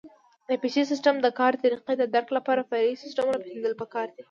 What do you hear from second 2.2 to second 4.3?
لپاره فرعي سیسټمونه پېژندل پکار دي.